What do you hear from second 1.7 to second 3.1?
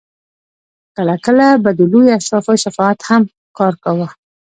د لویو اشرافو شفاعت